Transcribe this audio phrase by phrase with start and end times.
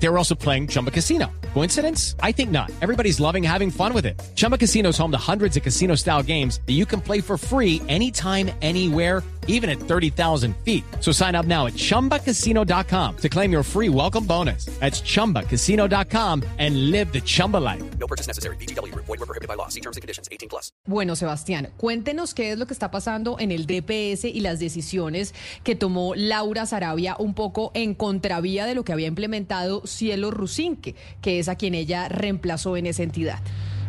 [0.00, 1.26] They were also playing Chumba Casino.
[1.54, 2.14] Coincidence?
[2.22, 2.70] I think not.
[2.80, 4.20] Everybody's loving having fun with it.
[4.36, 7.36] Chumba Casino is home to hundreds of casino style games that you can play for
[7.36, 10.84] free anytime, anywhere, even at 30,000 feet.
[11.00, 14.66] So sign up now at chumbacasino.com to claim your free welcome bonus.
[14.78, 17.82] That's chumbacasino.com and live the Chumba life.
[17.98, 18.56] No purchase necessary.
[18.56, 18.94] BGW.
[18.94, 19.68] Void were prohibited by law.
[19.68, 20.28] See terms and conditions.
[20.30, 20.70] 18 plus.
[20.86, 25.34] Bueno, Sebastián, cuéntenos qué es lo que está pasando en el DPS y las decisiones
[25.64, 30.94] que tomó Laura Sarabia un poco en contravía de lo que había implementado Cielo Rusinque,
[31.20, 33.40] que es a quien ella reemplazó en esa entidad.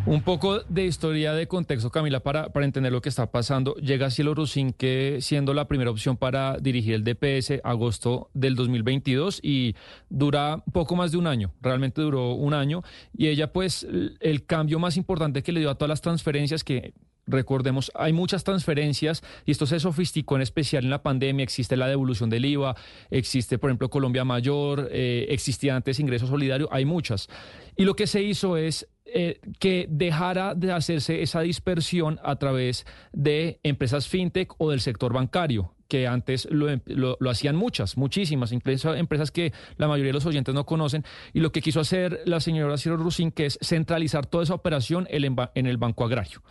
[0.05, 3.75] Un poco de historia de contexto, Camila, para, para entender lo que está pasando.
[3.75, 9.75] Llega Cielo Rusinque siendo la primera opción para dirigir el DPS agosto del 2022 y
[10.09, 12.81] dura poco más de un año, realmente duró un año.
[13.15, 13.85] Y ella, pues,
[14.19, 16.93] el cambio más importante que le dio a todas las transferencias que
[17.29, 21.43] Recordemos, hay muchas transferencias y esto se sofisticó en especial en la pandemia.
[21.43, 22.75] Existe la devolución del IVA,
[23.11, 27.29] existe, por ejemplo, Colombia Mayor, eh, existía antes ingreso solidario, hay muchas.
[27.77, 32.85] Y lo que se hizo es eh, que dejara de hacerse esa dispersión a través
[33.13, 38.93] de empresas fintech o del sector bancario que antes lo, lo, hacían muchas, muchísimas, incluso
[38.93, 41.03] empresas que la mayoría de los oyentes no conocen.
[41.33, 45.07] Y lo que quiso hacer la señora Ciro Rusin, que es centralizar toda esa operación
[45.09, 46.41] en el Banco Agrario.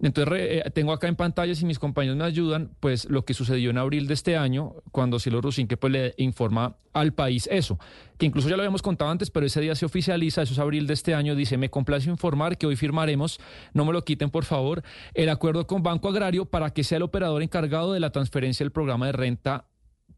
[0.00, 3.70] Entonces, eh, tengo acá en pantalla, si mis compañeros me ayudan, pues lo que sucedió
[3.70, 7.78] en abril de este año, cuando Ciro Rusin, que pues le informa al país eso,
[8.18, 10.86] que incluso ya lo habíamos contado antes, pero ese día se oficializa, eso es abril
[10.86, 13.38] de este año, dice, me complace informar que hoy firmaremos,
[13.72, 14.82] no me lo quiten por favor,
[15.14, 18.72] el acuerdo con Banco Agrario para que sea el operador encargado de la transferencia del
[18.72, 19.66] programa de renta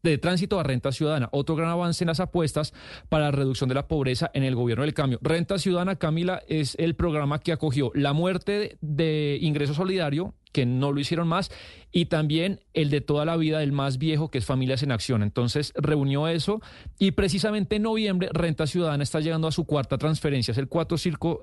[0.03, 1.29] de tránsito a renta ciudadana.
[1.33, 2.73] Otro gran avance en las apuestas
[3.09, 5.19] para la reducción de la pobreza en el gobierno del cambio.
[5.23, 10.93] Renta ciudadana, Camila, es el programa que acogió la muerte de ingreso solidario que no
[10.93, 11.51] lo hicieron más,
[11.91, 15.23] y también el de toda la vida, el más viejo, que es Familias en Acción.
[15.23, 16.61] Entonces reunió eso
[16.99, 20.97] y precisamente en noviembre Renta Ciudadana está llegando a su cuarta transferencia, es el cuarto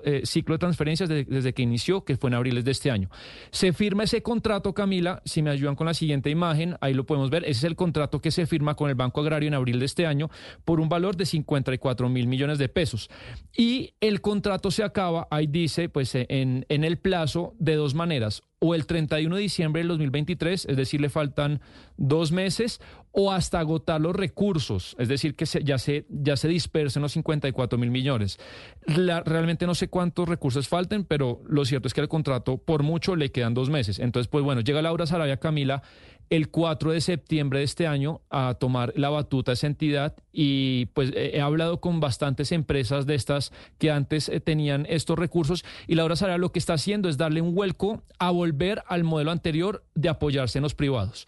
[0.04, 3.10] eh, ciclo de transferencias desde que inició, que fue en abril de este año.
[3.50, 7.30] Se firma ese contrato, Camila, si me ayudan con la siguiente imagen, ahí lo podemos
[7.30, 9.86] ver, ese es el contrato que se firma con el Banco Agrario en abril de
[9.86, 10.30] este año
[10.64, 13.10] por un valor de 54 mil millones de pesos.
[13.56, 18.42] Y el contrato se acaba, ahí dice, pues en, en el plazo de dos maneras
[18.66, 21.60] o el 31 de diciembre del 2023, es decir, le faltan
[21.96, 22.80] dos meses,
[23.12, 27.78] o hasta agotar los recursos, es decir, que ya, se, ya se dispersen los 54
[27.78, 28.38] mil millones.
[28.86, 33.16] realmente no sé cuántos recursos falten, pero lo cierto es que al contrato por mucho
[33.16, 34.00] le quedan dos meses.
[34.00, 35.82] Entonces, pues bueno, llega Laura Sarabia Camila
[36.30, 41.12] el 4 de septiembre de este año a tomar la batuta esa entidad y pues
[41.14, 46.16] he hablado con bastantes empresas de estas que antes eh, tenían estos recursos y Laura
[46.16, 50.08] Sarabia lo que está haciendo es darle un vuelco a volver al modelo anterior de
[50.08, 51.26] apoyarse en los privados.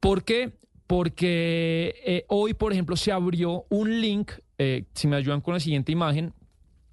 [0.00, 0.52] ¿Por qué?
[0.86, 5.60] Porque eh, hoy, por ejemplo, se abrió un link, eh, si me ayudan con la
[5.60, 6.32] siguiente imagen,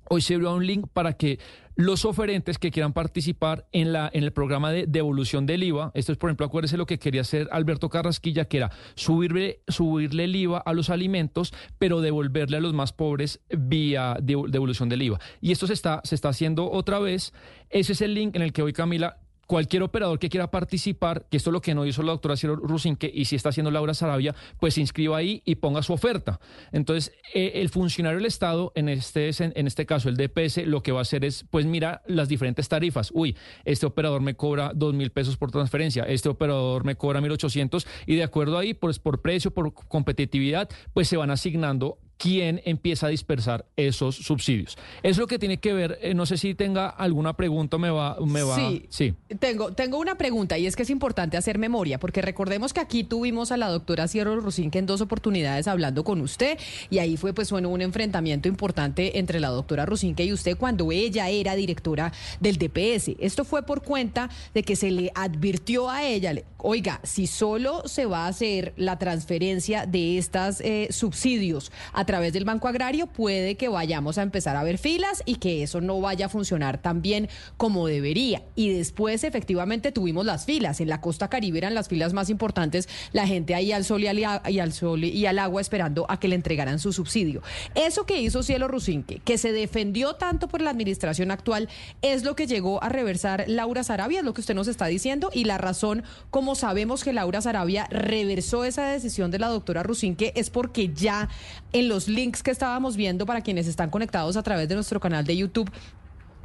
[0.09, 1.39] hoy se abrió un link para que
[1.75, 6.13] los oferentes que quieran participar en, la, en el programa de devolución del IVA, esto
[6.13, 10.35] es, por ejemplo, acuérdese lo que quería hacer Alberto Carrasquilla, que era subirle, subirle el
[10.35, 15.19] IVA a los alimentos, pero devolverle a los más pobres vía devolución del IVA.
[15.41, 17.33] Y esto se está, se está haciendo otra vez.
[17.69, 21.37] Ese es el link en el que hoy Camila cualquier operador que quiera participar, que
[21.37, 23.93] esto es lo que no hizo la doctora Ciro Rusinque y si está haciendo Laura
[23.93, 26.39] Sarabia, pues se inscriba ahí y ponga su oferta.
[26.71, 30.91] Entonces, eh, el funcionario del Estado, en este, en este caso el DPS, lo que
[30.91, 33.11] va a hacer es, pues mira las diferentes tarifas.
[33.13, 37.31] Uy, este operador me cobra dos mil pesos por transferencia, este operador me cobra mil
[37.31, 42.61] ochocientos y de acuerdo ahí, pues por precio, por competitividad, pues se van asignando quién
[42.65, 44.77] empieza a dispersar esos subsidios.
[45.03, 48.17] Es lo que tiene que ver, eh, no sé si tenga alguna pregunta, me va,
[48.25, 48.55] me va.
[48.55, 49.13] Sí, sí.
[49.39, 53.03] Tengo, tengo una pregunta y es que es importante hacer memoria, porque recordemos que aquí
[53.03, 54.35] tuvimos a la doctora Cierro
[54.71, 56.57] que en dos oportunidades hablando con usted
[56.89, 60.91] y ahí fue pues bueno un enfrentamiento importante entre la doctora Rusinque y usted cuando
[60.91, 63.11] ella era directora del DPS.
[63.19, 68.05] Esto fue por cuenta de que se le advirtió a ella, oiga, si solo se
[68.05, 73.07] va a hacer la transferencia de estos eh, subsidios a a través del Banco Agrario,
[73.07, 76.79] puede que vayamos a empezar a ver filas y que eso no vaya a funcionar
[76.79, 78.43] tan bien como debería.
[78.53, 80.81] Y después efectivamente tuvimos las filas.
[80.81, 84.07] En la costa caribe eran las filas más importantes, la gente ahí al sol y
[84.07, 87.41] al, sol y al agua esperando a que le entregaran su subsidio.
[87.73, 91.69] Eso que hizo Cielo Rusinque, que se defendió tanto por la administración actual,
[92.03, 95.31] es lo que llegó a reversar Laura Sarabia, es lo que usted nos está diciendo,
[95.33, 100.33] y la razón, como sabemos que Laura Sarabia reversó esa decisión de la doctora Rusinque,
[100.35, 101.29] es porque ya
[101.73, 104.99] en los los links que estábamos viendo para quienes están conectados a través de nuestro
[104.99, 105.71] canal de YouTube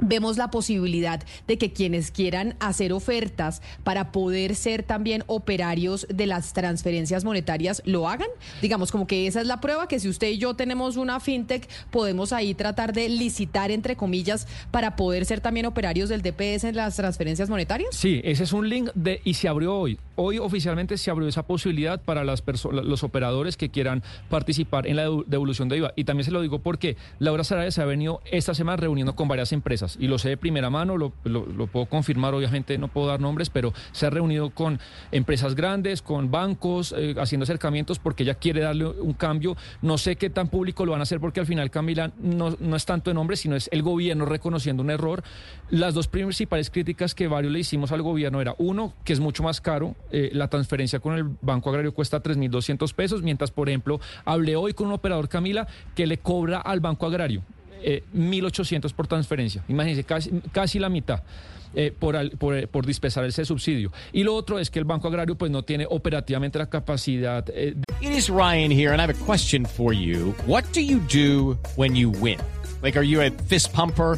[0.01, 6.25] vemos la posibilidad de que quienes quieran hacer ofertas para poder ser también operarios de
[6.25, 8.27] las transferencias monetarias lo hagan.
[8.61, 11.69] Digamos como que esa es la prueba, que si usted y yo tenemos una fintech,
[11.91, 16.75] podemos ahí tratar de licitar, entre comillas, para poder ser también operarios del DPS en
[16.75, 17.95] las transferencias monetarias.
[17.95, 19.99] Sí, ese es un link de y se abrió hoy.
[20.15, 25.03] Hoy oficialmente se abrió esa posibilidad para las los operadores que quieran participar en la
[25.27, 25.93] devolución de IVA.
[25.95, 29.27] Y también se lo digo porque Laura Sarabia se ha venido esta semana reuniendo con
[29.27, 33.19] varias empresas y lo sé de primera mano, lo, puedo confirmar, obviamente no puedo dar
[33.19, 34.79] nombres, pero se ha reunido con
[35.11, 39.55] empresas grandes, con bancos, eh, haciendo acercamientos porque ella quiere darle un cambio.
[39.81, 42.75] No sé qué tan público lo van a hacer porque al final, Camila, no, no
[42.75, 45.23] es tanto de nombre, sino es el gobierno reconociendo un error.
[45.69, 49.43] Las dos principales críticas que varios le hicimos al gobierno era, uno, que es mucho
[49.43, 53.99] más caro, eh, la transferencia con el Banco Agrario cuesta 3.200 pesos, mientras, por ejemplo,
[54.25, 57.43] hablé hoy con un operador, Camila, que le cobra al Banco Agrario
[57.81, 59.63] 1.800 eh, por transferencia.
[59.67, 61.21] Imagínense, casi, casi la mitad.
[61.73, 63.93] Eh, por, por, por, dispensar ese subsidio.
[64.11, 67.45] Y lo otro es que el Banco Agrario pues no tiene operativamente la capacidad.
[67.47, 70.35] Eh, It is Ryan here and I have a question for you.
[70.45, 72.39] What do you do when you win?
[72.81, 74.17] Like, are you a fist pumper?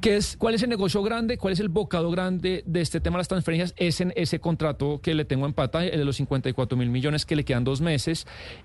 [0.00, 1.38] ¿Qué es, ¿Cuál es el negocio grande?
[1.38, 3.74] ¿Cuál es el bocado grande de este tema de las transferencias?
[3.76, 7.26] Es en ese contrato que le tengo en pata, el de los 54 mil millones
[7.26, 8.24] que le quedan dos meses.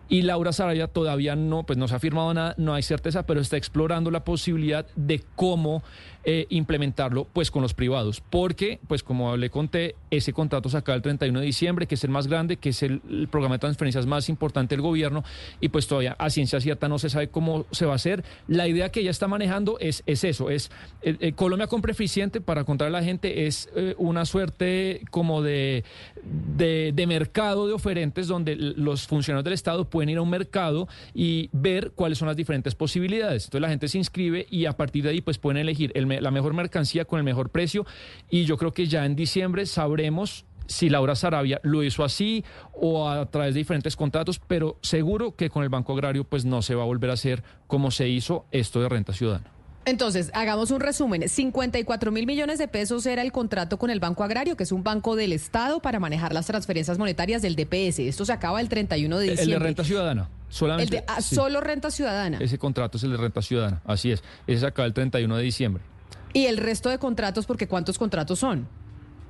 [0.10, 3.42] Y Laura Sarabia todavía no, pues no se ha firmado nada, no hay certeza, pero
[3.42, 5.82] está explorando la posibilidad de cómo
[6.24, 8.22] eh, implementarlo pues con los privados.
[8.22, 12.04] Porque, pues como le conté, ese contrato se acaba el 31 de diciembre, que es
[12.04, 13.02] el más grande, que es el,
[13.32, 15.24] programa de transferencias más importante del gobierno.
[15.60, 18.24] Y pues todavía a ciencia cierta no se sabe cómo se va a hacer.
[18.48, 20.70] La idea que ella está manejando es, es eso, es...
[21.02, 25.86] Eh, Colombia Compra Eficiente, para contar a la gente, es eh, una suerte como de,
[26.24, 31.50] de, mercado de oferentes donde los funcionarios del Estado pueden ir a un mercado y
[31.54, 33.46] ver cuáles son las diferentes posibilidades.
[33.46, 36.54] Entonces la gente se inscribe y a partir de ahí pues pueden elegir la mejor
[36.54, 37.86] mercancía con el mejor precio
[38.30, 42.44] y yo creo que ya en diciembre sabremos si Laura Sarabia lo hizo así
[42.74, 46.62] o a través de diferentes contratos, pero seguro que con el Banco Agrario pues no
[46.62, 49.52] se va a volver a hacer como se hizo esto de renta ciudadana.
[49.86, 51.28] Entonces, hagamos un resumen.
[51.28, 54.84] 54 mil millones de pesos era el contrato con el Banco Agrario, que es un
[54.84, 58.00] banco del Estado para manejar las transferencias monetarias del DPS.
[58.00, 59.44] Esto se acaba el 31 de diciembre.
[59.44, 60.30] El de renta ciudadana.
[60.50, 62.38] Solamente, el de, ah, Solo renta ciudadana.
[62.40, 64.24] Ese contrato es el de renta ciudadana, así es.
[64.48, 65.84] Ese se acaba el 31 de diciembre.
[66.32, 68.68] ¿Y el resto de contratos, porque cuántos contratos son?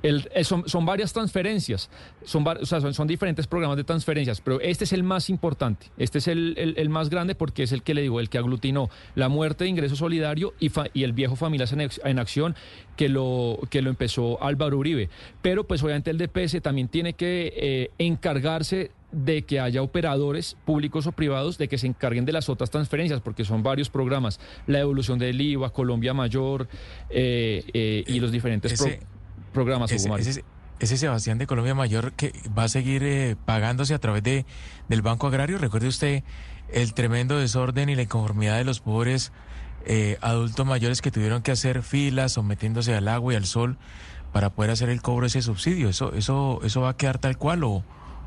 [0.04, 1.88] Eh, son, son, varias transferencias,
[2.24, 6.18] son, o sea, son, diferentes programas de transferencias, pero este es el más importante, este
[6.18, 9.30] es el, el, más grande porque es el que le digo, el que aglutinó la
[9.30, 12.54] muerte de ingreso solidario y, y el viejo Familias en, Acción
[12.96, 15.08] que lo, que lo empezó Álvaro Uribe.
[15.40, 21.06] Pero pues obviamente el DPS también tiene que eh, encargarse de que haya operadores públicos
[21.06, 24.80] o privados de que se encarguen de las otras transferencias, porque son varios programas, la
[24.80, 26.68] evolución del IVA, Colombia Mayor
[27.08, 28.78] eh, y los diferentes
[29.54, 30.44] programas, ese,
[30.80, 34.44] ese, Sebastián de Colombia Mayor que va a seguir eh, pagándose a través de,
[34.88, 35.56] del Banco Agrario.
[35.56, 36.22] Recuerde usted
[36.70, 39.32] el tremendo desorden y la inconformidad de los pobres
[39.86, 43.78] eh, adultos mayores que tuvieron que hacer filas sometiéndose al agua y al sol
[44.32, 45.88] para poder hacer el cobro de ese subsidio.
[45.88, 47.84] ¿Eso, eso, eso va a quedar tal cual o,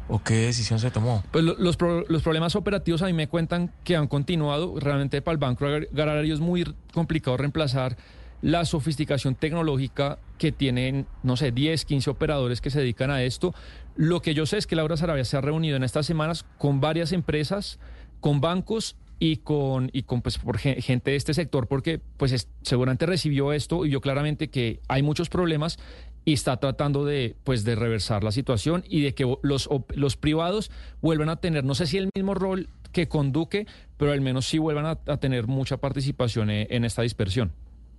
[0.08, 1.24] o qué decisión se tomó?
[1.32, 4.80] Pues los, los problemas operativos a mí me cuentan que han continuado.
[4.80, 7.98] Realmente para el Banco Agrario es muy complicado reemplazar
[8.42, 13.54] la sofisticación tecnológica que tienen, no sé, 10, 15 operadores que se dedican a esto.
[13.96, 16.80] Lo que yo sé es que Laura Sarabia se ha reunido en estas semanas con
[16.80, 17.80] varias empresas,
[18.20, 23.06] con bancos y con, y con pues, por gente de este sector, porque pues seguramente
[23.06, 25.80] recibió esto y vio claramente que hay muchos problemas
[26.24, 30.72] y está tratando de, pues, de reversar la situación y de que los, los privados
[31.02, 33.66] vuelvan a tener, no sé si el mismo rol que con Duque,
[33.98, 37.54] pero al menos sí vuelvan a, tener mucha participación eh, en esta dispersión.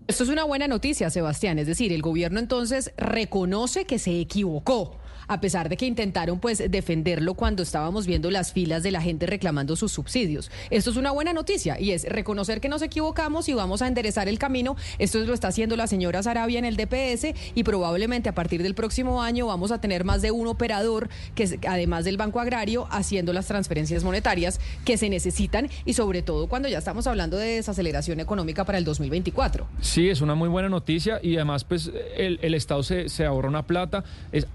[0.08, 1.58] Esto es una buena noticia, Sebastián.
[1.58, 4.96] Es decir, el gobierno entonces reconoce que se equivocó
[5.28, 9.26] a pesar de que intentaron pues defenderlo cuando estábamos viendo las filas de la gente
[9.26, 10.50] reclamando sus subsidios.
[10.70, 14.28] Esto es una buena noticia y es reconocer que nos equivocamos y vamos a enderezar
[14.28, 14.76] el camino.
[14.98, 18.74] Esto lo está haciendo la señora Sarabia en el DPS y probablemente a partir del
[18.74, 23.32] próximo año vamos a tener más de un operador que además del Banco Agrario haciendo
[23.32, 28.20] las transferencias monetarias que se necesitan y sobre todo cuando ya estamos hablando de desaceleración
[28.20, 29.68] económica para el 2024.
[29.80, 33.66] Sí, es una muy buena noticia y además pues el, Estado se, se ahorra una
[33.66, 34.04] plata.
[34.30, 34.46] Es,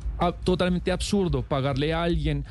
[0.44, 2.46] totalmente absurdo pagarle a alguien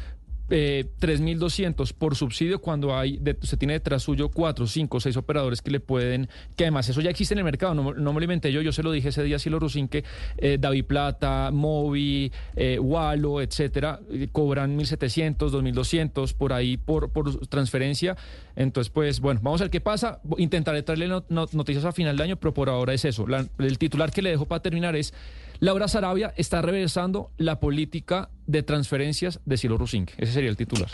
[0.51, 5.63] eh, 3.200 por subsidio cuando hay de, se tiene detrás suyo 4, 5, 6 operadores
[5.63, 8.25] que le pueden, que además eso ya existe en el mercado, no, no me lo
[8.25, 10.05] inventé yo, yo se lo dije ese día a Cielo Rusín que
[10.39, 17.47] eh, David Plata, Movi, eh, Walo, etcétera, eh, cobran 1.700, 2.200 por ahí por, por
[17.49, 18.17] transferencia.
[18.57, 20.21] Entonces, pues bueno, vamos a ver qué pasa.
[20.37, 23.25] Intentaré traerle no- no- noticias a final de año, pero por ahora es eso.
[23.59, 25.15] El titular que le dejo para terminar es
[25.63, 30.13] Laura Sarabia está reversando la política de transferencias de Cielo Rusinque.
[30.19, 30.89] Ese sería el titular.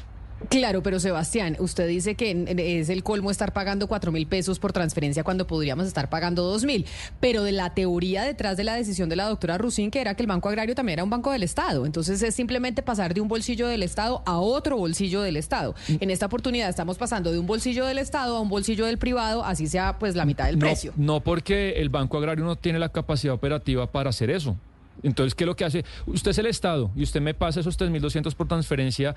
[0.48, 2.44] Claro, pero Sebastián, usted dice que
[2.80, 6.64] es el colmo estar pagando cuatro mil pesos por transferencia cuando podríamos estar pagando dos
[6.64, 6.86] mil.
[7.20, 10.22] Pero de la teoría detrás de la decisión de la doctora Rusín, que era que
[10.22, 11.86] el Banco Agrario también era un banco del Estado.
[11.86, 15.74] Entonces es simplemente pasar de un bolsillo del Estado a otro bolsillo del Estado.
[15.88, 19.44] En esta oportunidad estamos pasando de un bolsillo del Estado a un bolsillo del privado,
[19.44, 20.92] así sea pues la mitad del no, precio.
[20.96, 24.56] No porque el Banco Agrario no tiene la capacidad operativa para hacer eso.
[25.02, 25.84] Entonces, ¿qué es lo que hace?
[26.06, 29.14] Usted es el Estado y usted me pasa esos 3.200 por transferencia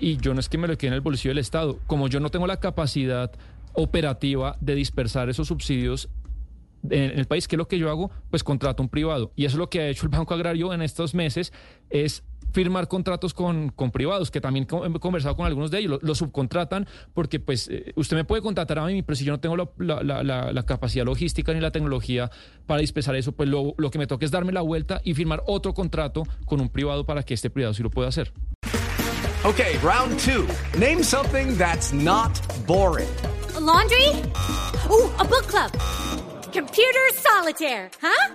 [0.00, 1.78] y yo no es que me lo quede en el bolsillo del Estado.
[1.86, 3.30] Como yo no tengo la capacidad
[3.72, 6.08] operativa de dispersar esos subsidios
[6.88, 8.10] en el país, ¿qué es lo que yo hago?
[8.30, 9.32] Pues contrato un privado.
[9.36, 11.52] Y eso es lo que ha hecho el Banco Agrario en estos meses,
[11.90, 15.98] es firmar contratos con, con privados, que también he conversado con algunos de ellos, lo,
[16.02, 19.40] lo subcontratan porque pues eh, usted me puede contratar a mí, pero si yo no
[19.40, 22.30] tengo la, la- la- la- la capacidad logística ni la tecnología
[22.66, 25.42] para dispersar eso, pues lo, lo que me toca es darme la vuelta y firmar
[25.46, 28.32] otro contrato con un privado para que este privado sí lo pueda hacer.
[29.44, 30.44] Okay, round two.
[30.78, 33.08] Name something that's not boring.
[33.56, 34.08] A laundry?
[34.90, 35.70] Ooh, a book club.
[36.52, 38.34] Computer solitaire, huh?